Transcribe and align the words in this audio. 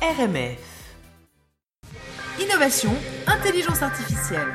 RMF. 0.00 0.58
Innovation, 2.40 2.90
intelligence 3.26 3.82
artificielle. 3.82 4.46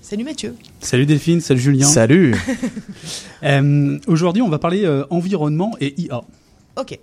Salut 0.00 0.22
Mathieu. 0.24 0.54
Salut 0.80 1.06
Delphine, 1.06 1.40
salut 1.40 1.60
Julien. 1.60 1.86
Salut. 1.86 2.34
Euh, 3.42 3.98
Aujourd'hui, 4.06 4.40
on 4.42 4.48
va 4.48 4.58
parler 4.58 4.84
euh, 4.86 5.04
environnement 5.10 5.76
et 5.80 6.00
IA. 6.00 6.22
Ok. 6.76 6.98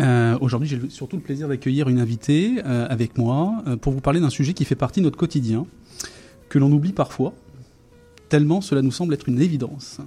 Euh, 0.00 0.36
Aujourd'hui, 0.40 0.68
j'ai 0.68 0.80
surtout 0.90 1.16
le 1.16 1.22
plaisir 1.22 1.46
d'accueillir 1.48 1.88
une 1.88 2.00
invitée 2.00 2.56
euh, 2.66 2.86
avec 2.90 3.16
moi 3.16 3.62
euh, 3.68 3.76
pour 3.76 3.92
vous 3.92 4.00
parler 4.00 4.18
d'un 4.20 4.28
sujet 4.28 4.54
qui 4.54 4.64
fait 4.64 4.74
partie 4.74 5.00
de 5.00 5.04
notre 5.04 5.16
quotidien, 5.16 5.66
que 6.48 6.58
l'on 6.58 6.70
oublie 6.72 6.92
parfois, 6.92 7.32
tellement 8.28 8.60
cela 8.60 8.82
nous 8.82 8.90
semble 8.90 9.14
être 9.14 9.28
une 9.28 9.40
évidence, 9.40 9.98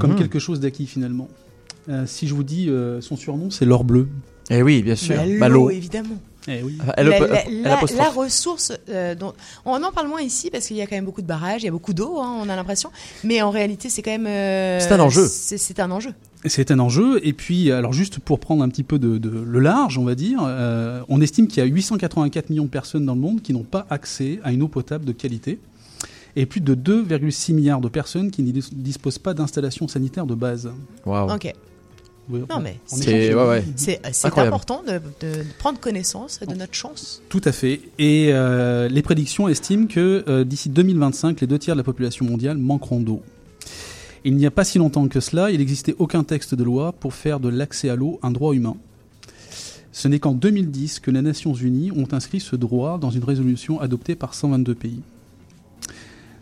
comme 0.00 0.12
Mhm. 0.12 0.18
quelque 0.18 0.40
chose 0.40 0.58
d'acquis 0.58 0.86
finalement. 0.86 1.28
Euh, 1.88 2.04
si 2.06 2.26
je 2.26 2.34
vous 2.34 2.44
dis 2.44 2.68
euh, 2.68 3.00
son 3.00 3.16
surnom, 3.16 3.50
c'est 3.50 3.64
l'or 3.64 3.84
bleu. 3.84 4.08
Eh 4.52 4.62
oui, 4.62 4.82
bien 4.82 4.96
sûr. 4.96 5.16
Bah, 5.40 5.48
l'eau, 5.48 5.70
évidemment. 5.70 6.16
Eh 6.48 6.60
oui. 6.64 6.76
Elle 6.96 7.08
la, 7.62 8.08
ressource 8.10 8.72
euh, 8.88 9.14
dont 9.14 9.32
on 9.64 9.80
en 9.82 9.92
parle 9.92 10.08
moins 10.08 10.20
ici 10.22 10.50
parce 10.50 10.66
qu'il 10.66 10.76
y 10.76 10.82
a 10.82 10.86
quand 10.88 10.96
même 10.96 11.04
beaucoup 11.04 11.22
de 11.22 11.26
barrages, 11.26 11.62
il 11.62 11.66
y 11.66 11.68
a 11.68 11.70
beaucoup 11.72 11.94
d'eau, 11.94 12.18
hein, 12.20 12.36
on 12.42 12.48
a 12.48 12.56
l'impression. 12.56 12.90
Mais 13.22 13.40
en 13.42 13.50
réalité, 13.50 13.88
c'est 13.88 14.02
quand 14.02 14.10
même. 14.10 14.26
euh, 14.26 14.80
C'est 14.80 14.90
un 14.92 14.98
enjeu. 15.00 15.26
C'est 15.28 15.78
un 15.78 15.90
enjeu. 15.92 16.10
C'est 16.44 16.72
un 16.72 16.80
enjeu. 16.80 17.20
Et 17.24 17.32
puis, 17.32 17.70
alors 17.70 17.92
juste 17.92 18.18
pour 18.18 18.40
prendre 18.40 18.64
un 18.64 18.68
petit 18.68 18.82
peu 18.82 18.98
de, 18.98 19.18
de- 19.18 19.30
le 19.30 19.60
large, 19.60 19.98
on 19.98 20.04
va 20.04 20.16
dire, 20.16 20.40
euh, 20.44 21.00
on 21.08 21.20
estime 21.20 21.46
qu'il 21.46 21.58
y 21.62 21.66
a 21.66 21.68
884 21.68 22.50
millions 22.50 22.64
de 22.64 22.68
personnes 22.70 23.06
dans 23.06 23.14
le 23.14 23.20
monde 23.20 23.40
qui 23.40 23.52
n'ont 23.52 23.62
pas 23.62 23.86
accès 23.88 24.40
à 24.42 24.50
une 24.52 24.62
eau 24.62 24.68
potable 24.68 25.04
de 25.04 25.12
qualité. 25.12 25.60
Et 26.34 26.46
plus 26.46 26.60
de 26.60 26.74
2,6 26.74 27.52
milliards 27.54 27.80
de 27.80 27.88
personnes 27.88 28.32
qui 28.32 28.42
ne 28.42 28.50
dis- 28.50 28.68
disposent 28.72 29.18
pas 29.18 29.32
d'installation 29.34 29.86
sanitaire 29.86 30.26
de 30.26 30.34
base. 30.34 30.72
Waouh. 31.06 31.32
Ok. 31.34 31.52
Oui, 32.30 32.40
Non, 32.48 32.60
mais 32.60 32.78
C'est 32.86 33.34
ouais, 33.34 33.48
ouais. 33.48 33.64
Incroyable. 34.24 34.54
important 34.54 34.82
de, 34.86 34.92
de- 35.26 35.38
de 35.42 35.44
prendre 35.58 35.80
connaissance 35.80 36.38
de 36.40 36.54
notre 36.54 36.74
chance. 36.74 37.20
Tout 37.28 37.40
à 37.44 37.52
fait. 37.52 37.80
Et 37.98 38.28
euh, 38.32 38.88
les 38.88 39.02
prédictions 39.02 39.48
estiment 39.48 39.86
que 39.86 40.24
euh, 40.28 40.44
d'ici 40.44 40.68
2025, 40.68 41.40
les 41.40 41.46
deux 41.46 41.58
tiers 41.58 41.74
de 41.74 41.80
la 41.80 41.84
population 41.84 42.24
mondiale 42.24 42.56
manqueront 42.58 43.00
d'eau. 43.00 43.22
Il 44.24 44.36
n'y 44.36 44.46
a 44.46 44.52
pas 44.52 44.62
si 44.64 44.78
longtemps 44.78 45.08
que 45.08 45.18
cela, 45.18 45.50
il 45.50 45.58
n'existait 45.58 45.96
aucun 45.98 46.22
texte 46.22 46.54
de 46.54 46.62
loi 46.62 46.92
pour 46.92 47.12
faire 47.12 47.40
de 47.40 47.48
l'accès 47.48 47.88
à 47.88 47.96
l'eau 47.96 48.20
un 48.22 48.30
droit 48.30 48.54
humain. 48.54 48.76
Ce 49.90 50.06
n'est 50.08 50.20
qu'en 50.20 50.32
2010 50.32 51.00
que 51.00 51.10
les 51.10 51.22
Nations 51.22 51.54
Unies 51.54 51.90
ont 51.90 52.06
inscrit 52.12 52.38
ce 52.40 52.54
droit 52.56 52.98
dans 52.98 53.10
une 53.10 53.24
résolution 53.24 53.80
adoptée 53.80 54.14
par 54.14 54.34
122 54.34 54.74
pays. 54.76 55.00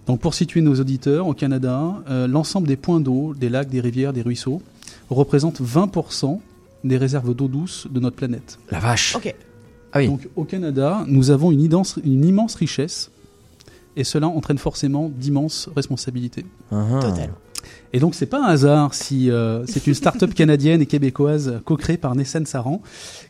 Donc 0.07 0.21
pour 0.21 0.35
situer 0.35 0.61
nos 0.61 0.75
auditeurs, 0.79 1.27
au 1.27 1.35
Canada, 1.35 2.03
euh, 2.09 2.27
l'ensemble 2.27 2.69
des 2.69 2.77
points 2.77 3.01
d'eau, 3.01 3.35
des 3.35 3.49
lacs, 3.49 3.69
des 3.71 3.81
rivières, 3.81 4.13
des 4.13 4.23
ruisseaux, 4.23 4.61
représente 5.11 5.61
20% 5.61 6.41
des 6.85 6.97
réserves 6.97 7.35
d'eau 7.35 7.49
douce 7.49 7.87
de 7.91 8.01
notre 8.01 8.17
planète. 8.17 8.59
La 8.71 8.79
vache. 8.79 9.17
Ok. 9.17 9.35
Ah 9.93 9.99
oui. 9.99 10.07
Donc 10.07 10.29
au 10.37 10.45
Canada, 10.45 11.05
nous 11.07 11.31
avons 11.31 11.51
une, 11.51 11.63
immense 12.25 12.55
richesse 12.55 13.11
et 13.97 14.05
cela 14.05 14.29
entraîne 14.29 14.59
forcément 14.59 15.09
d'immenses 15.09 15.69
responsabilités. 15.75 16.47
Uh-huh. 16.73 17.01
Totalement. 17.01 17.35
Et 17.93 17.99
donc 17.99 18.15
c'est 18.15 18.27
pas 18.27 18.41
un 18.41 18.49
hasard 18.49 18.95
si 18.95 19.31
euh, 19.31 19.67
c'est 19.67 19.87
une 19.87 19.95
start-up 19.95 20.33
canadienne 20.33 20.81
et 20.81 20.87
québécoise 20.87 21.61
co-créée 21.65 21.99
par 21.99 22.15
Nessan 22.15 22.47
Saran 22.47 22.81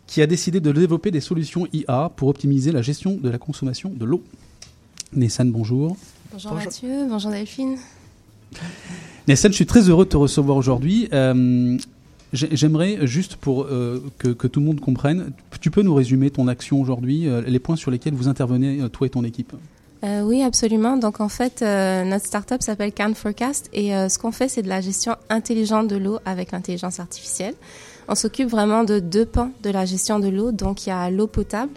qui 0.06 0.22
a 0.22 0.26
décidé 0.26 0.60
de 0.60 0.70
développer 0.70 1.10
des 1.10 1.20
solutions 1.20 1.66
IA 1.72 2.12
pour 2.14 2.28
optimiser 2.28 2.70
la 2.70 2.82
gestion 2.82 3.16
de 3.16 3.28
la 3.28 3.38
consommation 3.38 3.90
de 3.90 4.04
l'eau. 4.04 4.22
Nessan, 5.14 5.50
bonjour. 5.50 5.96
Bonjour, 6.30 6.52
Bonjour. 6.52 6.64
Mathieu, 6.64 7.06
bonjour 7.08 7.30
Delphine. 7.30 7.78
Nessan, 9.30 9.52
je 9.52 9.54
suis 9.56 9.66
très 9.66 9.88
heureux 9.88 10.04
de 10.06 10.10
te 10.10 10.16
recevoir 10.16 10.56
aujourd'hui. 10.56 11.08
Euh, 11.12 11.78
j'ai- 12.32 12.48
J'aimerais 12.50 13.06
juste 13.06 13.36
pour 13.36 13.62
euh, 13.70 14.02
que, 14.18 14.48
tout 14.48 14.58
le 14.58 14.66
monde 14.66 14.80
comprenne, 14.80 15.30
tu 15.60 15.70
peux 15.70 15.82
nous 15.82 15.94
résumer 15.94 16.30
ton 16.30 16.48
action 16.48 16.80
aujourd'hui, 16.80 17.28
euh, 17.28 17.40
les 17.46 17.60
points 17.60 17.76
sur 17.76 17.92
lesquels 17.92 18.12
vous 18.14 18.26
intervenez, 18.26 18.80
toi 18.90 19.06
et 19.06 19.10
ton 19.10 19.22
équipe? 19.22 19.52
Oui, 20.24 20.42
absolument. 20.42 20.96
Donc 20.96 21.20
en 21.20 21.28
fait, 21.28 21.60
notre 21.60 22.24
startup 22.26 22.60
s'appelle 22.62 22.90
Can 22.92 23.12
Forecast 23.14 23.69
et 23.74 23.90
ce 23.90 24.19
qu'on 24.19 24.32
fait, 24.32 24.48
c'est 24.48 24.62
de 24.62 24.69
la 24.69 24.80
gestion 24.80 25.14
intelligente 25.28 25.88
de 25.88 25.96
l'eau 25.96 26.19
avec 26.24 26.52
l'intelligence 26.52 26.98
artificielle. 27.00 27.54
On 28.08 28.14
s'occupe 28.14 28.48
vraiment 28.48 28.82
de 28.82 28.98
deux 28.98 29.26
pans 29.26 29.50
de 29.62 29.69
la 29.70 29.84
gestion 29.84 30.19
de 30.19 30.28
l'eau. 30.28 30.52
Donc 30.52 30.86
il 30.86 30.88
y 30.88 30.92
a 30.92 31.10
l'eau 31.10 31.26
potable. 31.26 31.72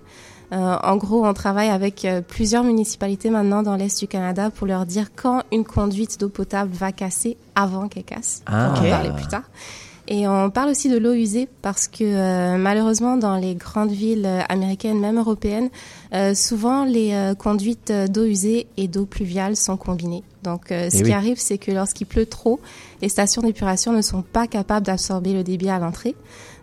Euh, 0.54 0.78
en 0.84 0.98
gros, 0.98 1.26
on 1.26 1.34
travaille 1.34 1.70
avec 1.70 2.06
euh, 2.06 2.22
plusieurs 2.22 2.64
municipalités 2.64 3.32
maintenant 3.32 3.64
dans 3.64 3.76
l'est 3.76 3.98
du 4.00 4.08
Canada 4.08 4.52
pour 4.52 4.68
leur 4.68 4.86
dire 4.86 5.10
quand 5.16 5.42
une 5.52 5.64
conduite 5.64 6.20
d'eau 6.20 6.30
potable 6.30 6.72
va 6.72 6.92
casser 6.92 7.38
avant 7.56 7.88
qu'elle 7.88 8.04
casse. 8.04 8.44
Ah. 8.46 8.74
On 8.78 8.82
va 8.82 8.90
parler 8.90 9.12
plus 9.16 9.28
tard. 9.28 9.44
Et 10.08 10.28
on 10.28 10.50
parle 10.50 10.70
aussi 10.70 10.90
de 10.90 10.98
l'eau 10.98 11.14
usée 11.14 11.48
parce 11.62 11.88
que 11.88 12.04
euh, 12.04 12.58
malheureusement 12.58 13.16
dans 13.16 13.38
les 13.38 13.56
grandes 13.56 13.92
villes 13.92 14.30
américaines, 14.50 15.00
même 15.00 15.18
européennes, 15.18 15.70
souvent 16.36 16.84
les 16.84 17.34
conduites 17.40 17.92
d'eau 18.10 18.26
usée 18.26 18.68
et 18.76 18.90
d'eau 18.90 19.06
pluviale 19.06 19.56
sont 19.56 19.78
combinées. 19.78 20.24
Donc 20.44 20.72
euh, 20.72 20.90
ce 20.90 20.98
Eh 20.98 21.00
qui 21.00 21.06
oui. 21.06 21.12
arrive, 21.14 21.40
c'est 21.40 21.58
que 21.58 21.72
lorsqu'il 21.72 22.08
pleut 22.08 22.26
trop, 22.26 22.60
les 23.02 23.10
stations 23.10 23.42
d'épuration 23.42 23.92
ne 23.94 24.02
sont 24.02 24.22
pas 24.22 24.48
capables 24.48 24.86
d'absorber 24.86 25.34
le 25.34 25.44
débit 25.44 25.70
à 25.70 25.80
l'entrée. 25.80 26.16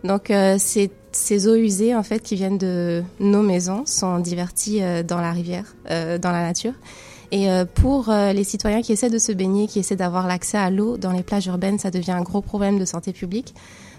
Donc 0.03 0.31
euh, 0.31 0.57
ces, 0.59 0.91
ces 1.11 1.47
eaux 1.47 1.55
usées 1.55 1.95
en 1.95 2.03
fait 2.03 2.19
qui 2.19 2.35
viennent 2.35 2.57
de 2.57 3.03
nos 3.19 3.41
maisons 3.41 3.83
sont 3.85 4.19
diverties 4.19 4.81
euh, 4.81 5.03
dans 5.03 5.19
la 5.19 5.31
rivière, 5.31 5.75
euh, 5.89 6.17
dans 6.17 6.31
la 6.31 6.43
nature. 6.43 6.73
Et 7.33 7.49
euh, 7.49 7.63
pour 7.63 8.09
les 8.09 8.43
citoyens 8.43 8.81
qui 8.81 8.91
essaient 8.91 9.09
de 9.09 9.17
se 9.17 9.31
baigner, 9.31 9.65
qui 9.67 9.79
essaient 9.79 9.95
d'avoir 9.95 10.27
l'accès 10.27 10.57
à 10.57 10.69
l'eau 10.69 10.97
dans 10.97 11.13
les 11.13 11.23
plages 11.23 11.45
urbaines, 11.47 11.79
ça 11.79 11.89
devient 11.89 12.11
un 12.11 12.23
gros 12.23 12.41
problème 12.41 12.77
de 12.77 12.83
santé 12.83 13.13
publique. 13.13 13.55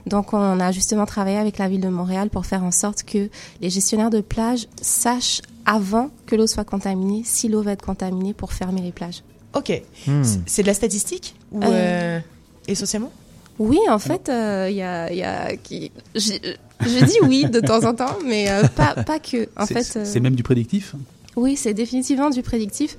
Donc 0.07 0.35
on 0.35 0.61
a 0.61 0.71
justement 0.71 1.07
travaillé 1.07 1.39
avec 1.39 1.57
la 1.57 1.67
ville 1.69 1.81
de 1.81 1.89
Montréal 1.89 2.29
pour 2.29 2.45
faire 2.45 2.63
en 2.63 2.73
sorte 2.73 3.05
que 3.05 3.31
les 3.63 3.71
gestionnaires 3.71 4.11
de 4.11 4.21
plages 4.21 4.67
sachent 4.83 5.41
avant 5.65 6.11
que 6.27 6.37
l'eau 6.37 6.47
soit 6.47 6.65
contaminée, 6.65 7.23
si 7.25 7.49
l'eau 7.49 7.63
va 7.63 7.73
être 7.73 7.87
contaminée 7.87 8.35
pour 8.35 8.53
fermer 8.53 8.83
les 8.83 8.93
plages. 8.93 9.23
Ok. 9.55 9.83
Hmm. 10.07 10.23
C'est- 10.47 10.63
de 10.63 10.67
la 10.67 10.75
statistique 10.75 11.35
ou 11.53 11.63
Euh, 11.63 11.69
euh, 11.69 12.21
essentiellement? 12.69 13.13
Oui, 13.59 13.79
en 13.91 13.99
fait, 13.99 14.29
euh, 14.29 14.69
il 14.71 14.77
y 14.77 14.83
a, 14.83 15.13
y 15.13 15.23
a 15.23 15.57
qui, 15.57 15.93
je, 16.15 16.33
je 16.81 17.05
dis 17.05 17.19
oui 17.23 17.45
de 17.45 17.61
temps 17.61 17.85
en 17.85 17.95
temps, 17.95 18.17
mais 18.25 18.51
euh, 18.51 18.67
pas 18.69 18.95
pas 18.95 19.19
que. 19.19 19.49
En 19.57 19.67
C'est- 19.67 19.75
fait, 19.75 20.05
c'est 20.05 20.19
euh, 20.19 20.23
même 20.23 20.35
du 20.35 20.43
prédictif? 20.43 20.95
Oui, 21.37 21.57
c'est 21.57 21.75
définitivement 21.75 22.31
du 22.31 22.43
prédictif. 22.43 22.97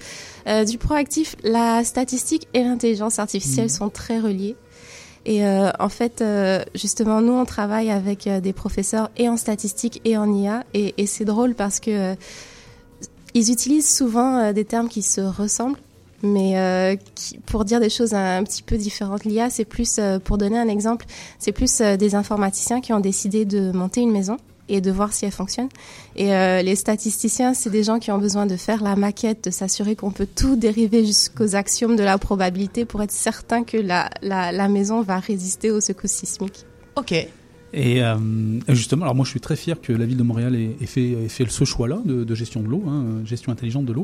Euh, 0.48 0.64
du 0.64 0.78
proactif, 0.78 1.36
la 1.44 1.84
statistique 1.84 2.48
et 2.54 2.64
l'intelligence 2.64 3.20
artificielle 3.20 3.70
sont 3.70 3.90
très 3.90 4.20
reliées. 4.20 4.56
Et 5.26 5.46
euh, 5.46 5.72
en 5.80 5.90
fait, 5.90 6.22
euh, 6.22 6.64
justement, 6.76 7.22
nous, 7.22 7.34
on 7.34 7.46
travaille 7.46 7.90
avec 7.92 8.28
euh, 8.28 8.42
des 8.42 8.52
professeurs 8.54 9.10
et 9.18 9.30
en 9.30 9.38
statistique 9.38 10.02
et 10.04 10.18
en 10.18 10.32
IA. 10.34 10.64
Et, 10.74 10.94
et 10.98 11.06
c'est 11.08 11.26
drôle 11.26 11.56
parce 11.56 11.80
que 11.80 11.92
euh, 11.92 12.16
ils 13.34 13.52
utilisent 13.52 13.92
souvent 13.96 14.38
euh, 14.38 14.54
des 14.54 14.66
termes 14.66 14.90
qui 14.90 15.02
se 15.02 15.22
ressemblent, 15.22 15.80
mais 16.24 16.58
euh, 16.58 16.96
pour 17.46 17.66
dire 17.66 17.80
des 17.80 17.90
choses 17.90 18.14
un, 18.14 18.44
petit 18.44 18.64
peu 18.64 18.78
différentes. 18.78 19.26
L'IA, 19.26 19.50
c'est 19.50 19.66
plus, 19.66 19.98
euh, 20.00 20.20
pour 20.20 20.38
donner 20.38 20.58
un 20.58 20.70
exemple, 20.70 21.06
c'est 21.38 21.52
plus 21.52 21.82
euh, 21.82 21.98
des 21.98 22.16
informaticiens 22.16 22.82
qui 22.82 22.94
ont 22.94 23.02
décidé 23.02 23.46
de 23.46 23.72
monter 23.72 24.02
une 24.02 24.12
maison 24.12 24.38
et 24.70 24.80
de 24.80 24.90
voir 24.90 25.12
si 25.12 25.26
elle 25.26 25.32
fonctionne. 25.32 25.68
Et 26.16 26.30
les 26.64 26.76
statisticiens, 26.78 27.54
c'est 27.54 27.70
des 27.70 27.84
gens 27.84 28.00
qui 28.00 28.12
ont 28.12 28.18
besoin 28.18 28.46
de 28.46 28.56
faire 28.56 28.82
la 28.82 28.96
maquette, 28.96 29.44
de 29.44 29.52
s'assurer 29.52 29.98
qu'on 29.98 30.12
peut 30.12 30.26
tout 30.26 30.56
dériver 30.56 31.06
jusqu'aux 31.06 31.58
axiomes 31.58 31.98
de 31.98 32.04
la 32.04 32.18
probabilité 32.18 32.86
pour 32.86 33.04
être 33.04 33.12
certain 33.12 33.66
que 33.66 33.76
la, 33.76 34.10
la 34.22 34.70
maison 34.70 35.02
va 35.02 35.20
résister 35.20 35.70
aux 35.70 35.82
secousses 35.82 36.12
sismiques. 36.12 36.66
Ok. 36.96 37.28
Et 37.74 38.04
euh, 38.04 38.16
justement, 38.70 39.04
alors 39.04 39.16
moi 39.16 39.26
je 39.26 39.32
suis 39.32 39.40
très 39.40 39.56
fier 39.56 39.82
que 39.82 39.92
la 39.92 40.06
ville 40.06 40.18
de 40.18 40.24
Montréal 40.24 40.56
ait, 40.56 40.76
ait 40.80 40.86
fait, 40.86 41.12
ait 41.12 41.28
fait 41.28 41.50
ce 41.50 41.66
choix-là 41.66 42.00
de, 42.06 42.36
gestion 42.36 42.62
de 42.62 42.68
l'eau, 42.68 42.84
hein, 42.88 43.06
gestion 43.26 43.52
intelligente 43.52 43.86
de 43.86 43.94
l'eau. 43.94 44.04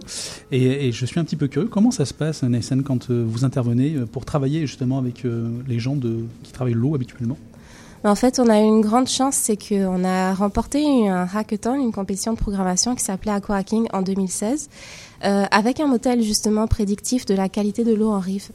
Et, 0.51 0.91
je 0.91 1.05
suis 1.05 1.19
un 1.19 1.23
petit 1.23 1.35
peu 1.35 1.47
curieux, 1.47 1.67
comment 1.67 1.91
ça 1.91 2.05
se 2.05 2.13
passe, 2.13 2.41
Nathan, 2.43 2.81
quand 2.81 3.11
euh, 3.11 3.23
vous 3.27 3.45
intervenez 3.45 3.95
euh, 3.95 4.05
pour 4.05 4.25
travailler 4.25 4.61
justement 4.61 4.97
avec 4.97 5.23
euh, 5.23 5.49
les 5.67 5.79
gens 5.79 5.95
qui 6.43 6.51
travaillent 6.51 6.73
l'eau 6.73 6.95
habituellement? 6.95 7.37
En 8.05 8.15
fait, 8.15 8.39
on 8.39 8.47
a 8.47 8.59
eu 8.59 8.63
une 8.63 8.79
grande 8.79 9.07
chance, 9.07 9.35
c'est 9.35 9.57
qu'on 9.57 10.05
a 10.05 10.33
remporté 10.33 11.09
un 11.09 11.27
hackathon, 11.33 11.75
une 11.75 11.91
compétition 11.91 12.31
de 12.31 12.37
programmation 12.37 12.95
qui 12.95 13.03
s'appelait 13.03 13.31
Aquahacking 13.31 13.87
en 13.91 14.01
2016, 14.01 14.69
euh, 15.25 15.45
avec 15.51 15.81
un 15.81 15.87
modèle 15.87 16.21
justement 16.21 16.65
prédictif 16.67 17.25
de 17.25 17.33
la 17.33 17.49
qualité 17.49 17.83
de 17.83 17.93
l'eau 17.93 18.09
en 18.09 18.19
rive. 18.19 18.49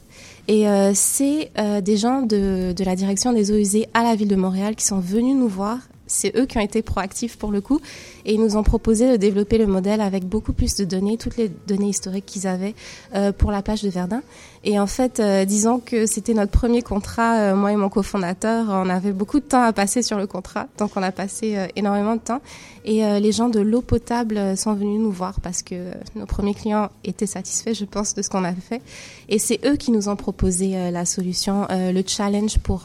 Et 0.47 0.67
euh, 0.67 0.93
c'est 0.95 1.51
euh, 1.59 1.79
des 1.79 1.95
gens 1.95 2.23
de, 2.23 2.73
de 2.75 2.83
la 2.83 2.95
direction 2.95 3.33
des 3.33 3.51
eaux 3.51 3.57
usées 3.57 3.87
à 3.93 4.01
la 4.01 4.15
ville 4.15 4.29
de 4.29 4.35
Montréal 4.35 4.75
qui 4.75 4.85
sont 4.85 4.99
venus 4.99 5.35
nous 5.35 5.47
voir. 5.47 5.77
C'est 6.07 6.35
eux 6.37 6.45
qui 6.45 6.57
ont 6.57 6.61
été 6.61 6.81
proactifs 6.81 7.37
pour 7.37 7.51
le 7.51 7.61
coup 7.61 7.79
et 8.25 8.33
ils 8.33 8.41
nous 8.41 8.57
ont 8.57 8.63
proposé 8.63 9.11
de 9.11 9.17
développer 9.17 9.57
le 9.57 9.67
modèle 9.67 10.01
avec 10.01 10.25
beaucoup 10.25 10.53
plus 10.53 10.75
de 10.75 10.85
données, 10.85 11.17
toutes 11.17 11.37
les 11.37 11.49
données 11.67 11.89
historiques 11.89 12.25
qu'ils 12.25 12.47
avaient 12.47 12.75
euh, 13.13 13.31
pour 13.31 13.51
la 13.51 13.61
plage 13.61 13.81
de 13.81 13.89
Verdun. 13.89 14.21
Et 14.67 14.79
en 14.79 14.87
fait, 14.87 15.19
euh, 15.19 15.45
disons 15.45 15.79
que 15.79 16.07
c'était 16.07 16.33
notre 16.33 16.51
premier 16.51 16.81
contrat, 16.81 17.37
euh, 17.37 17.55
moi 17.55 17.71
et 17.71 17.75
mon 17.75 17.87
cofondateur, 17.87 18.65
on 18.69 18.89
avait 18.89 19.11
beaucoup 19.11 19.39
de 19.39 19.45
temps 19.45 19.61
à 19.61 19.71
passer 19.73 20.01
sur 20.01 20.17
le 20.17 20.25
contrat, 20.25 20.67
donc 20.79 20.91
on 20.95 21.03
a 21.03 21.11
passé 21.11 21.55
euh, 21.55 21.67
énormément 21.75 22.15
de 22.15 22.21
temps. 22.21 22.41
Et 22.83 23.05
euh, 23.05 23.19
les 23.19 23.31
gens 23.31 23.47
de 23.47 23.59
l'eau 23.59 23.81
potable 23.81 24.57
sont 24.57 24.73
venus 24.73 24.99
nous 24.99 25.11
voir 25.11 25.39
parce 25.39 25.61
que 25.61 25.91
nos 26.15 26.25
premiers 26.25 26.55
clients 26.55 26.89
étaient 27.03 27.27
satisfaits, 27.27 27.73
je 27.73 27.85
pense, 27.85 28.15
de 28.15 28.23
ce 28.23 28.29
qu'on 28.29 28.43
avait 28.43 28.59
fait. 28.59 28.81
Et 29.29 29.37
c'est 29.37 29.59
eux 29.65 29.75
qui 29.75 29.91
nous 29.91 30.09
ont 30.09 30.15
proposé 30.15 30.91
la 30.91 31.05
solution, 31.05 31.67
le 31.69 32.03
challenge 32.05 32.59
pour 32.59 32.83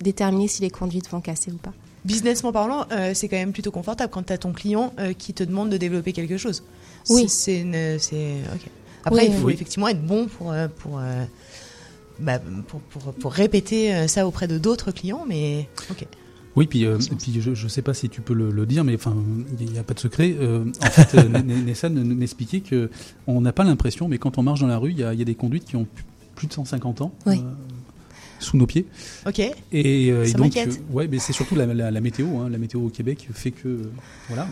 déterminer 0.00 0.48
si 0.48 0.62
les 0.62 0.70
conduites 0.70 1.10
vont 1.10 1.20
casser 1.20 1.52
ou 1.52 1.56
pas. 1.56 1.72
Businessment 2.04 2.52
parlant, 2.52 2.86
euh, 2.92 3.12
c'est 3.14 3.28
quand 3.28 3.36
même 3.36 3.52
plutôt 3.52 3.70
confortable 3.70 4.10
quand 4.12 4.24
tu 4.24 4.32
as 4.32 4.38
ton 4.38 4.52
client 4.52 4.92
euh, 4.98 5.12
qui 5.12 5.32
te 5.34 5.44
demande 5.44 5.70
de 5.70 5.76
développer 5.76 6.12
quelque 6.12 6.36
chose. 6.36 6.62
Oui. 7.08 7.28
C'est 7.28 7.60
une- 7.60 7.98
c'est 7.98 8.36
ok. 8.54 8.68
Après, 9.04 9.22
Oui. 9.22 9.28
il 9.32 9.38
faut 9.40 9.46
Oui. 9.48 9.52
effectivement 9.54 9.88
être 9.88 10.04
bon 10.04 10.26
pour 10.26 10.52
euh, 10.52 10.68
pour, 10.68 10.98
euh, 11.00 11.24
bah, 12.20 12.38
pour, 12.68 12.80
pour, 12.80 13.12
pour 13.14 13.32
répéter 13.32 13.94
euh, 13.94 14.06
ça 14.08 14.26
auprès 14.26 14.46
de 14.48 14.58
d'autres 14.58 14.92
clients, 14.92 15.24
mais 15.28 15.68
ok. 15.90 16.06
Oui, 16.54 16.66
puis, 16.66 16.84
euh, 16.84 16.98
puis 17.18 17.40
je 17.40 17.50
ne 17.50 17.68
sais 17.68 17.80
pas 17.80 17.94
si 17.94 18.10
tu 18.10 18.20
peux 18.20 18.34
le, 18.34 18.50
le 18.50 18.66
dire, 18.66 18.84
mais 18.84 18.94
enfin, 18.94 19.16
il 19.58 19.72
n'y 19.72 19.78
a 19.78 19.82
pas 19.82 19.94
de 19.94 19.98
secret. 20.00 20.36
Euh, 20.38 20.66
en 20.82 20.90
fait, 20.90 21.16
euh, 21.18 21.22
N- 21.24 21.36
N- 21.50 21.64
Nessan 21.64 21.94
m'expliquait 22.14 22.60
que 22.60 22.90
on 23.26 23.40
n'a 23.40 23.54
pas 23.54 23.64
l'impression, 23.64 24.06
mais 24.06 24.18
quand 24.18 24.36
on 24.36 24.42
marche 24.42 24.60
dans 24.60 24.66
la 24.66 24.76
rue, 24.76 24.90
il 24.90 24.98
y 24.98 25.02
a, 25.02 25.14
il 25.14 25.18
y 25.18 25.22
a 25.22 25.24
des 25.24 25.34
conduites 25.34 25.64
qui 25.64 25.76
ont 25.76 25.86
plus- 25.86 26.04
plus 26.34 26.46
de 26.48 26.52
150 26.52 27.00
ans 27.00 27.10
Oui. 27.24 27.38
euh, 27.38 27.50
sous 28.42 28.56
nos 28.56 28.66
pieds. 28.66 28.84
Ok. 29.26 29.38
Et, 29.38 29.52
euh, 30.10 30.24
et 30.24 30.32
donc, 30.32 30.56
euh, 30.56 30.66
ouais, 30.90 31.08
mais 31.10 31.18
c'est 31.18 31.32
surtout 31.32 31.54
la, 31.54 31.66
la- 31.66 31.90
la 31.90 32.00
météo. 32.00 32.26
hein. 32.38 32.48
La 32.50 32.58
météo 32.58 32.80
au 32.86 32.88
Québec 32.88 33.28
fait 33.32 33.50
que, 33.50 33.68
euh, 33.68 33.90
voilà. 34.28 34.46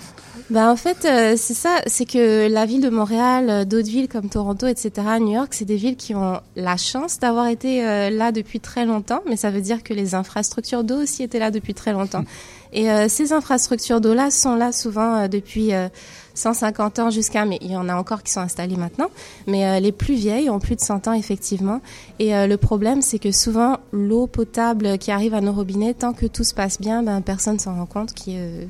Bah 0.48 0.70
en 0.70 0.76
fait, 0.76 1.04
euh, 1.04 1.34
c'est 1.36 1.54
ça, 1.54 1.80
c'est 1.86 2.04
que 2.06 2.48
la 2.48 2.66
ville 2.66 2.80
de 2.80 2.88
Montréal, 2.90 3.50
euh, 3.50 3.64
d'autres 3.64 3.88
villes 3.88 4.08
comme 4.08 4.28
Toronto, 4.28 4.66
etc., 4.66 4.92
New 5.20 5.32
York, 5.34 5.48
c'est 5.52 5.64
des 5.64 5.76
villes 5.76 5.96
qui 5.96 6.14
ont 6.14 6.40
la 6.56 6.76
chance 6.76 7.18
d'avoir 7.18 7.46
été 7.48 7.84
euh, 7.84 8.10
là 8.10 8.32
depuis 8.32 8.60
très 8.60 8.86
longtemps, 8.86 9.20
mais 9.28 9.36
ça 9.36 9.50
veut 9.50 9.60
dire 9.60 9.82
que 9.82 9.92
les 9.94 10.14
infrastructures 10.14 10.84
d'eau 10.84 11.02
aussi 11.02 11.22
étaient 11.22 11.38
là 11.38 11.50
depuis 11.50 11.74
très 11.74 11.92
longtemps. 11.92 12.24
Et 12.72 12.90
euh, 12.90 13.08
ces 13.08 13.32
infrastructures 13.32 14.00
d'eau-là 14.00 14.30
sont 14.30 14.54
là 14.54 14.72
souvent 14.72 15.22
euh, 15.22 15.28
depuis 15.28 15.72
euh, 15.74 15.88
150 16.34 16.98
ans 16.98 17.10
jusqu'à, 17.10 17.44
mais 17.44 17.58
il 17.60 17.70
y 17.70 17.76
en 17.76 17.88
a 17.88 17.94
encore 17.94 18.22
qui 18.22 18.32
sont 18.32 18.40
installées 18.40 18.76
maintenant, 18.76 19.08
mais 19.46 19.66
euh, 19.66 19.80
les 19.80 19.92
plus 19.92 20.14
vieilles 20.14 20.50
ont 20.50 20.58
plus 20.58 20.76
de 20.76 20.80
100 20.80 21.08
ans 21.08 21.12
effectivement. 21.12 21.80
Et 22.18 22.34
euh, 22.34 22.46
le 22.46 22.56
problème, 22.56 23.02
c'est 23.02 23.18
que 23.18 23.32
souvent 23.32 23.78
l'eau 23.92 24.26
potable 24.26 24.98
qui 24.98 25.10
arrive 25.10 25.34
à 25.34 25.40
nos 25.40 25.52
robinets, 25.52 25.94
tant 25.94 26.12
que 26.12 26.26
tout 26.26 26.44
se 26.44 26.54
passe 26.54 26.80
bien, 26.80 27.02
ben 27.02 27.20
personne 27.20 27.58
s'en 27.58 27.74
rend 27.74 27.86
compte 27.86 28.12
qui, 28.14 28.34
euh, 28.36 28.64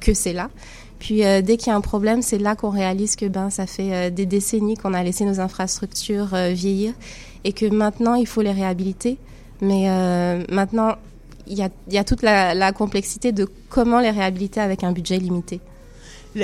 que 0.00 0.14
c'est 0.14 0.32
là. 0.32 0.50
Puis 1.00 1.18
dès 1.18 1.58
qu'il 1.58 1.66
y 1.66 1.70
a 1.70 1.76
un 1.76 1.82
problème, 1.82 2.22
c'est 2.22 2.38
là 2.38 2.56
qu'on 2.56 2.70
réalise 2.70 3.14
que 3.14 3.26
ben 3.26 3.50
ça 3.50 3.66
fait 3.66 4.10
des 4.10 4.24
décennies 4.24 4.74
qu'on 4.74 4.94
a 4.94 5.02
laissé 5.02 5.26
nos 5.26 5.38
infrastructures 5.38 6.34
vieillir 6.52 6.94
et 7.42 7.52
que 7.52 7.66
maintenant 7.66 8.14
il 8.14 8.26
faut 8.26 8.40
les 8.40 8.52
réhabiliter. 8.52 9.18
Mais 9.60 9.86
maintenant 10.50 10.94
il 11.46 11.58
y 11.58 11.62
a, 11.62 11.68
il 11.88 11.94
y 11.94 11.98
a 11.98 12.04
toute 12.04 12.22
la, 12.22 12.54
la 12.54 12.72
complexité 12.72 13.32
de 13.32 13.46
comment 13.68 14.00
les 14.00 14.10
réhabiliter 14.10 14.60
avec 14.60 14.84
un 14.84 14.92
budget 14.92 15.18
limité. 15.18 15.60
Euh, 16.36 16.42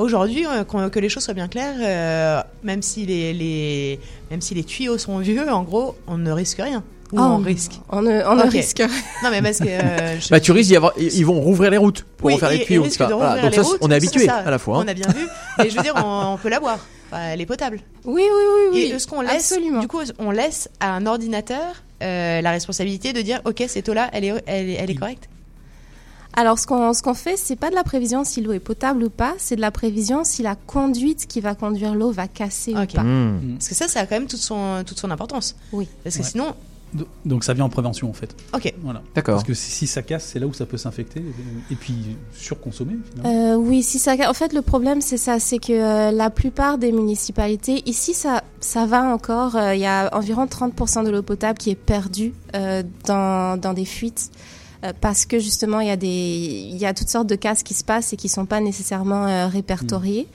Aujourd'hui, 0.00 0.46
euh, 0.46 0.64
que 0.88 0.98
les 0.98 1.08
choses 1.08 1.24
soient 1.24 1.34
bien 1.34 1.48
claires, 1.48 1.74
euh, 1.80 2.40
même 2.62 2.80
si 2.82 3.04
les, 3.04 3.34
les 3.34 4.00
même 4.30 4.40
si 4.40 4.54
les 4.54 4.64
tuyaux 4.64 4.96
sont 4.98 5.18
vieux, 5.18 5.50
en 5.50 5.62
gros, 5.62 5.94
on 6.06 6.16
ne 6.18 6.32
risque 6.32 6.58
rien. 6.60 6.82
Ou 7.12 7.16
Oh, 7.18 7.22
on 7.22 7.38
risque. 7.38 7.80
On 7.88 8.02
ne, 8.02 8.22
on 8.26 8.34
ne 8.36 8.42
Ok. 8.44 8.50
risque. 8.52 8.80
Non, 9.22 9.30
mais 9.30 9.40
parce 9.40 9.58
que 9.60 9.68
euh, 9.68 10.20
je- 10.20 10.28
Bah, 10.28 10.40
tu 10.40 10.52
risques 10.52 10.68
d'y 10.68 10.76
avoir. 10.76 10.92
Ils 10.98 11.24
vont 11.24 11.40
rouvrir 11.40 11.70
les 11.70 11.78
routes 11.78 12.02
pour 12.16 12.26
Oui, 12.26 12.34
refaire 12.34 12.50
les 12.50 12.64
tuyaux. 12.64 12.82
de 12.86 13.14
Voilà. 13.14 13.40
Donc 13.42 13.50
les 13.50 13.56
ça, 13.56 13.62
routes, 13.62 13.78
on 13.80 13.90
est 13.90 13.94
habitué 13.94 14.26
ça, 14.26 14.36
à 14.36 14.50
la 14.50 14.58
fois. 14.58 14.78
hein. 14.78 14.82
On 14.84 14.88
a 14.88 14.94
bien 14.94 15.08
vu. 15.08 15.26
Mais 15.58 15.70
je 15.70 15.76
veux 15.76 15.82
dire, 15.82 15.94
on, 15.96 16.32
on 16.34 16.36
peut 16.36 16.50
la 16.50 16.60
boire. 16.60 16.78
Enfin, 17.10 17.22
elle 17.32 17.40
est 17.40 17.46
potable. 17.46 17.80
Oui, 18.04 18.22
oui, 18.22 18.28
oui, 18.30 18.62
oui. 18.72 18.78
Et 18.80 18.88
est-ce 18.90 19.06
qu'on 19.06 19.22
laisse, 19.22 19.52
Absolument. 19.52 19.80
du 19.80 19.88
coup, 19.88 20.00
on 20.18 20.30
laisse 20.30 20.68
à 20.80 20.92
un 20.94 21.06
ordinateur 21.06 21.82
euh, 22.02 22.40
la 22.40 22.50
responsabilité 22.50 23.12
de 23.12 23.20
dire, 23.22 23.40
ok, 23.44 23.64
cette 23.68 23.88
eau-là, 23.88 24.08
elle 24.12 24.24
est, 24.24 24.42
elle 24.46 24.68
est, 24.70 24.74
elle 24.74 24.90
est 24.90 24.94
correcte. 24.94 25.28
Alors, 26.34 26.58
ce 26.58 26.66
qu'on 26.66 26.92
ce 26.92 27.02
qu'on 27.02 27.14
fait, 27.14 27.36
c'est 27.36 27.56
pas 27.56 27.70
de 27.70 27.74
la 27.74 27.82
prévision 27.82 28.22
si 28.22 28.40
l'eau 28.42 28.52
est 28.52 28.60
potable 28.60 29.02
ou 29.02 29.10
pas, 29.10 29.34
c'est 29.38 29.56
de 29.56 29.60
la 29.60 29.70
prévision 29.72 30.22
si 30.24 30.42
la 30.42 30.54
conduite 30.54 31.26
qui 31.26 31.40
va 31.40 31.54
conduire 31.56 31.94
l'eau 31.94 32.12
va 32.12 32.28
casser 32.28 32.72
ou 32.72 32.86
pas. 32.86 33.02
Mmh. 33.02 33.54
Parce 33.58 33.68
que 33.68 33.74
ça, 33.74 33.88
ça 33.88 34.00
a 34.00 34.06
quand 34.06 34.14
même 34.14 34.28
toute 34.28 34.38
son, 34.38 34.84
toute 34.86 34.98
son 35.00 35.10
importance. 35.10 35.56
Oui. 35.72 35.88
Parce 36.04 36.16
que 36.16 36.22
Ouais. 36.22 36.28
sinon, 36.28 36.54
Donc 37.24 37.44
ça 37.44 37.52
vient 37.54 37.64
en 37.64 37.68
prévention 37.68 38.08
en 38.08 38.12
fait. 38.12 38.34
ok. 38.54 38.74
Voilà. 38.82 39.02
D'accord. 39.14 39.34
Parce 39.36 39.46
que 39.46 39.54
si, 39.54 39.70
si 39.70 39.86
ça 39.86 40.02
casse, 40.02 40.24
c'est 40.24 40.38
là 40.38 40.46
où 40.46 40.52
ça 40.52 40.66
peut 40.66 40.76
s'infecter 40.76 41.22
et, 41.70 41.74
puis 41.74 42.16
surconsommer 42.32 42.96
finalement. 43.10 43.54
Euh, 43.54 43.56
oui, 43.56 43.82
si 43.82 43.98
ça. 43.98 44.14
En 44.28 44.34
fait, 44.34 44.52
le 44.52 44.62
problème, 44.62 45.00
c'est 45.00 45.16
ça, 45.16 45.38
c'est 45.38 45.58
que 45.58 45.72
euh, 45.72 46.10
la 46.10 46.30
plupart 46.30 46.78
des 46.78 46.92
municipalités, 46.92 47.82
ici, 47.86 48.14
ça, 48.14 48.42
ça 48.60 48.86
va 48.86 49.02
encore. 49.02 49.56
euh, 49.56 49.74
Il 49.74 49.80
y 49.80 49.86
a 49.86 50.08
environ 50.16 50.46
30% 50.46 51.04
de 51.04 51.10
l'eau 51.10 51.22
potable 51.22 51.58
qui 51.58 51.70
est 51.70 51.74
perdue 51.74 52.32
euh, 52.54 52.82
dans, 53.06 53.60
dans 53.60 53.74
des 53.74 53.84
fuites. 53.84 54.30
Parce 55.00 55.26
que 55.26 55.40
justement, 55.40 55.80
il 55.80 55.88
y, 55.88 55.90
a 55.90 55.96
des, 55.96 56.06
il 56.06 56.76
y 56.76 56.86
a 56.86 56.94
toutes 56.94 57.08
sortes 57.08 57.26
de 57.26 57.34
cas 57.34 57.56
qui 57.56 57.74
se 57.74 57.82
passent 57.82 58.12
et 58.12 58.16
qui 58.16 58.28
sont 58.28 58.46
pas 58.46 58.60
nécessairement 58.60 59.26
euh, 59.26 59.48
répertoriés. 59.48 60.28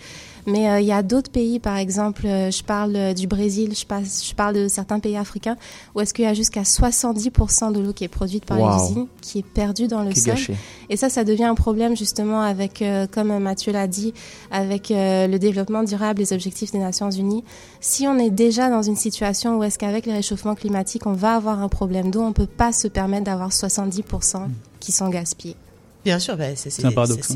Mais 0.45 0.69
euh, 0.69 0.79
il 0.81 0.85
y 0.85 0.91
a 0.91 1.03
d'autres 1.03 1.31
pays, 1.31 1.59
par 1.59 1.77
exemple, 1.77 2.25
euh, 2.27 2.51
je 2.51 2.63
parle 2.63 2.95
euh, 2.95 3.13
du 3.13 3.27
Brésil, 3.27 3.73
je, 3.79 3.85
passe, 3.85 4.27
je 4.27 4.33
parle 4.35 4.55
de 4.55 4.67
certains 4.67 4.99
pays 4.99 5.15
africains, 5.15 5.55
où 5.95 6.01
est-ce 6.01 6.13
qu'il 6.13 6.25
y 6.25 6.27
a 6.27 6.33
jusqu'à 6.33 6.63
70% 6.63 7.71
de 7.71 7.79
l'eau 7.79 7.93
qui 7.93 8.03
est 8.03 8.07
produite 8.09 8.43
par 8.45 8.59
Wow. 8.59 8.69
les 8.77 8.83
usines, 8.91 9.07
qui 9.21 9.39
est 9.39 9.45
perdue 9.45 9.87
dans 9.87 10.01
le 10.03 10.11
Qui 10.11 10.19
sol. 10.19 10.33
gâché. 10.33 10.55
Et 10.89 10.97
ça, 10.97 11.09
ça 11.09 11.23
devient 11.23 11.45
un 11.45 11.55
problème 11.55 11.95
justement 11.95 12.41
avec, 12.41 12.81
euh, 12.81 13.07
comme 13.09 13.37
Mathieu 13.39 13.71
l'a 13.71 13.87
dit, 13.87 14.13
avec 14.51 14.91
euh, 14.91 15.27
le 15.27 15.39
développement 15.39 15.83
durable, 15.83 16.19
les 16.19 16.33
objectifs 16.33 16.71
des 16.71 16.79
Nations 16.79 17.09
Unies. 17.09 17.43
Si 17.79 18.05
on 18.07 18.17
est 18.19 18.29
déjà 18.29 18.69
dans 18.69 18.81
une 18.81 18.97
situation 18.97 19.57
où 19.57 19.63
est-ce 19.63 19.79
qu'avec 19.79 20.05
les 20.05 20.13
réchauffements 20.13 20.55
climatiques, 20.55 21.05
on 21.05 21.13
va 21.13 21.35
avoir 21.35 21.61
un 21.61 21.69
problème 21.69 22.11
d'eau, 22.11 22.21
on 22.21 22.33
peut 22.33 22.47
pas 22.47 22.73
se 22.73 22.87
permettre 22.89 23.23
d'avoir 23.25 23.49
70% 23.51 24.47
qui 24.81 24.91
sont 24.91 25.07
gaspillés. 25.09 25.55
Bien 26.03 26.19
sûr, 26.19 26.35
bah, 26.35 26.53
c'est 26.55 26.69
C'est 26.69 26.83
un 26.85 26.91
paradoxe. 26.91 27.31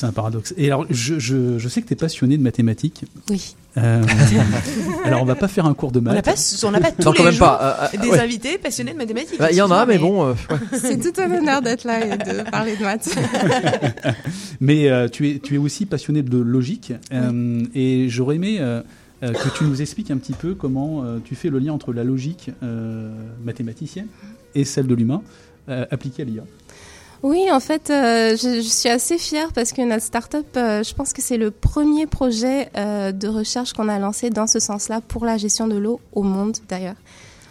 C'est- 0.00 0.06
un 0.06 0.12
paradoxe. 0.12 0.54
Et 0.56 0.66
alors, 0.66 0.86
je, 0.90 1.18
je, 1.18 1.58
je 1.58 1.68
sais 1.68 1.82
que 1.82 1.86
tu 1.88 1.92
es 1.92 1.96
passionné 1.96 2.36
de 2.38 2.42
mathématiques. 2.42 3.04
Oui. 3.30 3.54
Euh, 3.76 4.02
alors, 5.04 5.22
on 5.22 5.24
va 5.24 5.34
pas 5.36 5.46
faire 5.48 5.66
un 5.66 5.74
cours 5.74 5.92
de 5.92 6.00
On 6.00 6.02
n'a 6.02 6.14
maths. 6.14 6.24
pas, 6.24 6.66
on 6.66 6.70
n'a 6.70 6.80
pas 6.80 6.90
tous 6.90 7.04
Non, 7.04 7.12
quand 7.12 7.18
les 7.18 7.24
même 7.26 7.32
jours 7.34 7.46
pas. 7.46 7.80
euh, 7.92 7.96
euh, 7.96 8.00
des 8.02 8.08
ouais. 8.08 8.18
invités 8.20 8.58
passionnés 8.58 8.92
de 8.92 8.96
mathématiques. 8.98 9.38
Bah, 9.38 9.50
Il 9.52 9.56
y 9.56 9.62
en 9.62 9.70
a, 9.70 9.86
mais 9.86 9.98
bon. 9.98 10.24
euh, 10.26 10.32
ouais. 10.50 10.56
C'est 10.80 10.98
tout 10.98 11.20
un 11.20 11.30
honneur 11.30 11.62
d'être 11.62 11.84
là 11.84 12.04
et 12.04 12.16
de 12.16 12.50
parler 12.50 12.76
de 12.76 12.82
maths. 12.82 13.14
Mais 14.60 14.88
euh, 14.90 15.08
tu, 15.08 15.30
es, 15.30 15.38
tu 15.38 15.54
es 15.54 15.58
aussi 15.58 15.86
passionné 15.86 16.22
de 16.22 16.38
logique. 16.38 16.92
euh, 17.12 17.62
Et 17.74 18.08
j'aurais 18.08 18.36
aimé 18.36 18.58
que 19.22 19.48
tu 19.56 19.64
nous 19.64 19.80
expliques 19.82 20.10
un 20.10 20.16
petit 20.16 20.32
peu 20.32 20.54
comment 20.54 21.02
euh, 21.04 21.18
tu 21.24 21.34
fais 21.34 21.48
le 21.50 21.58
lien 21.58 21.72
entre 21.72 21.92
la 21.92 22.04
logique 22.04 22.50
euh, 22.62 23.10
mathématicienne 23.44 24.06
et 24.54 24.64
celle 24.64 24.86
de 24.86 24.94
l'humain 24.94 25.22
euh, 25.68 25.84
appliquée 25.90 26.22
à 26.22 26.24
l'IA. 26.24 26.42
Oui, 27.22 27.50
en 27.50 27.58
fait, 27.60 27.90
euh, 27.90 28.36
je, 28.36 28.60
je 28.62 28.68
suis 28.68 28.88
assez 28.88 29.18
fière 29.18 29.52
parce 29.52 29.72
que 29.72 29.82
notre 29.82 30.04
start-up, 30.04 30.46
euh, 30.56 30.82
je 30.84 30.94
pense 30.94 31.12
que 31.12 31.20
c'est 31.20 31.36
le 31.36 31.50
premier 31.50 32.06
projet 32.06 32.68
euh, 32.76 33.10
de 33.12 33.26
recherche 33.26 33.72
qu'on 33.72 33.88
a 33.88 33.98
lancé 33.98 34.30
dans 34.30 34.46
ce 34.46 34.60
sens-là 34.60 35.00
pour 35.00 35.24
la 35.24 35.36
gestion 35.36 35.66
de 35.66 35.76
l'eau 35.76 36.00
au 36.12 36.22
monde, 36.22 36.56
d'ailleurs. 36.68 36.94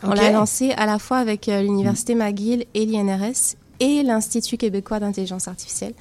On 0.04 0.10
l'a 0.12 0.32
lancé 0.32 0.72
à 0.78 0.86
la 0.86 1.00
fois 1.00 1.18
avec 1.18 1.50
euh, 1.50 1.62
l'Université 1.62 2.16
McGill 2.16 2.66
et 2.76 2.86
l'INRS 2.86 3.56
et 3.80 4.04
l'Institut 4.04 4.58
québécois 4.58 5.00
d'intelligence 5.00 5.48
artificielle. 5.48 5.94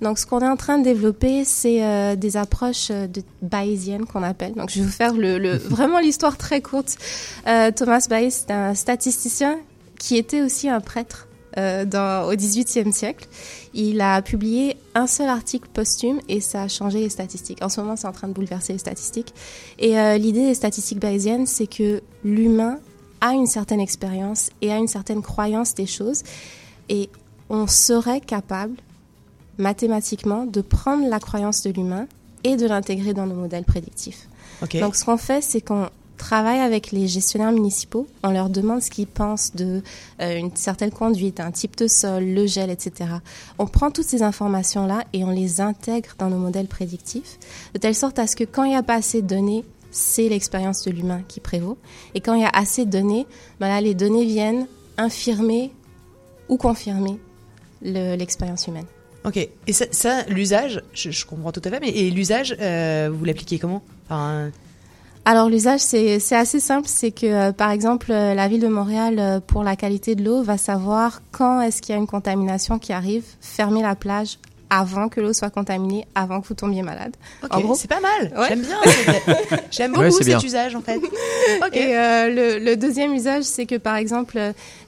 Donc, 0.00 0.18
ce 0.18 0.26
qu'on 0.26 0.40
est 0.40 0.48
en 0.48 0.56
train 0.56 0.78
de 0.78 0.84
développer, 0.84 1.44
c'est 1.44 1.82
euh, 1.82 2.14
des 2.14 2.36
approches 2.36 2.88
euh, 2.90 3.06
de 3.08 3.22
bayésiennes 3.42 4.04
qu'on 4.06 4.22
appelle. 4.22 4.52
Donc, 4.54 4.70
je 4.70 4.78
vais 4.80 4.84
vous 4.86 4.92
faire 4.92 5.12
le, 5.14 5.38
le- 5.38 5.56
vraiment 5.68 5.98
l'histoire 5.98 6.36
très 6.36 6.60
courte. 6.60 6.96
Euh, 7.48 7.70
Thomas 7.72 8.06
Bayes, 8.08 8.30
c'est 8.30 8.52
un 8.52 8.74
statisticien 8.74 9.58
qui 9.98 10.16
était 10.16 10.42
aussi 10.42 10.68
un 10.68 10.80
prêtre 10.80 11.26
euh, 11.58 11.84
dans, 11.84 12.30
au 12.30 12.36
XVIIIe 12.36 12.92
siècle. 12.92 13.28
Il 13.74 14.00
a 14.00 14.22
publié 14.22 14.76
un 14.94 15.06
seul 15.06 15.28
article 15.28 15.68
posthume 15.72 16.20
et 16.28 16.40
ça 16.40 16.62
a 16.62 16.68
changé 16.68 17.00
les 17.00 17.08
statistiques. 17.08 17.62
En 17.62 17.68
ce 17.68 17.80
moment, 17.80 17.96
c'est 17.96 18.06
en 18.06 18.12
train 18.12 18.28
de 18.28 18.32
bouleverser 18.32 18.72
les 18.72 18.78
statistiques. 18.78 19.34
Et 19.78 19.98
euh, 19.98 20.18
l'idée 20.18 20.46
des 20.46 20.54
statistiques 20.54 21.00
bayésiennes, 21.00 21.46
c'est 21.46 21.66
que 21.66 22.00
l'humain 22.24 22.78
a 23.20 23.32
une 23.32 23.46
certaine 23.46 23.80
expérience 23.80 24.50
et 24.62 24.72
a 24.72 24.76
une 24.76 24.86
certaine 24.86 25.20
croyance 25.20 25.74
des 25.74 25.86
choses. 25.86 26.22
Et 26.88 27.10
on 27.50 27.66
serait 27.66 28.20
capable, 28.20 28.76
mathématiquement, 29.58 30.46
de 30.46 30.60
prendre 30.60 31.08
la 31.08 31.18
croyance 31.18 31.62
de 31.62 31.70
l'humain 31.70 32.06
et 32.44 32.56
de 32.56 32.66
l'intégrer 32.66 33.14
dans 33.14 33.26
nos 33.26 33.34
modèles 33.34 33.64
prédictifs. 33.64 34.28
Donc, 34.74 34.96
ce 34.96 35.04
qu'on 35.04 35.16
fait, 35.16 35.42
c'est 35.42 35.60
qu'on 35.60 35.88
travaille 36.18 36.58
avec 36.58 36.92
les 36.92 37.08
gestionnaires 37.08 37.52
municipaux. 37.52 38.06
On 38.22 38.30
leur 38.30 38.50
demande 38.50 38.82
ce 38.82 38.90
qu'ils 38.90 39.06
pensent 39.06 39.54
de 39.54 39.82
euh, 40.20 40.36
une 40.36 40.54
certaine 40.54 40.90
conduite, 40.90 41.40
un 41.40 41.50
type 41.50 41.76
de 41.76 41.86
sol, 41.86 42.24
le 42.24 42.46
gel, 42.46 42.68
etc. 42.70 43.10
On 43.58 43.66
prend 43.66 43.90
toutes 43.90 44.04
ces 44.04 44.22
informations-là 44.22 45.04
et 45.14 45.24
on 45.24 45.30
les 45.30 45.60
intègre 45.62 46.10
dans 46.18 46.28
nos 46.28 46.36
modèles 46.38 46.66
prédictifs, 46.66 47.38
de 47.72 47.78
telle 47.78 47.94
sorte 47.94 48.18
à 48.18 48.26
ce 48.26 48.36
que 48.36 48.44
quand 48.44 48.64
il 48.64 48.70
n'y 48.70 48.76
a 48.76 48.82
pas 48.82 48.96
assez 48.96 49.22
de 49.22 49.26
données, 49.26 49.64
c'est 49.90 50.28
l'expérience 50.28 50.84
de 50.84 50.90
l'humain 50.90 51.22
qui 51.26 51.40
prévaut. 51.40 51.78
Et 52.14 52.20
quand 52.20 52.34
il 52.34 52.42
y 52.42 52.44
a 52.44 52.50
assez 52.52 52.84
de 52.84 52.90
données, 52.90 53.26
ben 53.58 53.68
là, 53.68 53.80
les 53.80 53.94
données 53.94 54.26
viennent 54.26 54.66
infirmer 54.98 55.72
ou 56.48 56.56
confirmer 56.58 57.18
le- 57.80 58.16
l'expérience 58.16 58.66
humaine. 58.66 58.86
Ok. 59.24 59.36
Et 59.36 59.72
ça, 59.72 60.22
l'usage, 60.28 60.82
je, 60.92 61.24
comprends 61.24 61.52
tout 61.52 61.62
à 61.64 61.70
fait, 61.70 61.80
mais 61.80 61.90
l'usage, 62.10 62.56
euh, 62.60 63.10
vous 63.12 63.24
l'appliquez 63.24 63.58
comment? 63.58 63.82
Alors 65.30 65.50
l'usage, 65.50 65.80
c'est 65.80 66.20
c'est 66.20 66.36
assez 66.36 66.58
simple. 66.58 66.88
C'est 66.88 67.10
que, 67.10 67.26
euh, 67.26 67.52
par 67.52 67.70
exemple, 67.70 68.10
euh, 68.12 68.32
la 68.32 68.48
ville 68.48 68.62
de 68.62 68.68
Montréal, 68.68 69.16
euh, 69.18 69.40
pour 69.40 69.62
la 69.62 69.76
qualité 69.76 70.14
de 70.14 70.24
l'eau, 70.24 70.42
va 70.42 70.56
savoir 70.56 71.20
quand 71.32 71.60
est-ce 71.60 71.82
qu'il 71.82 71.94
y 71.94 71.98
a 71.98 72.00
une 72.00 72.06
contamination 72.06 72.78
qui 72.78 72.94
arrive, 72.94 73.24
fermer 73.42 73.82
la 73.82 73.94
plage 73.94 74.38
avant 74.70 75.10
que 75.10 75.20
l'eau 75.20 75.34
soit 75.34 75.50
contaminée, 75.50 76.06
avant 76.14 76.40
que 76.40 76.48
vous 76.48 76.54
tombiez 76.54 76.80
malade. 76.82 77.14
Ok, 77.42 77.54
En 77.54 77.60
gros- 77.60 77.74
c'est 77.74 77.88
pas 77.88 78.00
mal. 78.00 78.32
Ouais. 78.38 78.48
J'aime 78.48 78.60
bien. 78.62 78.78
J'aime 79.70 79.90
beaucoup 79.92 80.02
Ouais, 80.04 80.10
c'est 80.12 80.24
cet 80.24 80.26
bien. 80.28 80.40
usage 80.40 80.74
en 80.74 80.80
fait. 80.80 80.96
Et 81.74 81.94
euh, 81.96 82.28
le, 82.58 82.64
le 82.64 82.76
deuxième 82.76 83.12
usage, 83.12 83.44
c'est 83.44 83.66
que 83.66 83.74
par 83.76 83.96
exemple, 83.96 84.38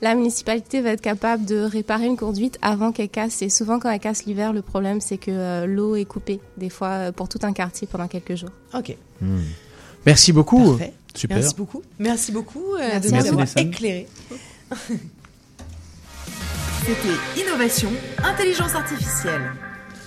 la 0.00 0.14
municipalité 0.14 0.80
va 0.80 0.92
être 0.92 1.00
capable 1.02 1.44
de 1.44 1.58
réparer 1.60 2.06
une 2.06 2.16
conduite 2.16 2.58
avant 2.62 2.92
qu'elle 2.92 3.10
casse. 3.10 3.42
Et 3.42 3.50
souvent, 3.50 3.78
quand 3.78 3.90
elle 3.90 4.00
casse 4.00 4.24
l'hiver, 4.24 4.54
le 4.54 4.62
problème, 4.62 5.02
c'est 5.02 5.18
que 5.18 5.30
euh, 5.32 5.66
l'eau 5.66 5.96
est 5.96 6.06
coupée, 6.06 6.40
des 6.56 6.70
fois 6.70 7.12
pour 7.14 7.28
tout 7.28 7.40
un 7.42 7.52
quartier 7.52 7.86
pendant 7.90 8.08
quelques 8.08 8.36
jours. 8.36 8.50
Ok. 8.74 8.96
Merci 10.06 10.32
beaucoup. 10.32 10.76
Parfait. 10.76 10.92
Super. 11.14 11.36
Merci 11.38 11.54
beaucoup. 11.56 11.82
Merci 11.98 12.32
beaucoup 12.32 12.74
euh, 12.74 12.78
Merci 12.78 13.10
de 13.10 13.16
nous 13.16 13.26
avoir 13.26 13.46
éclairés. 13.58 14.06
C'était 16.86 17.42
Innovation, 17.42 17.90
Intelligence 18.22 18.74
Artificielle. 18.74 19.52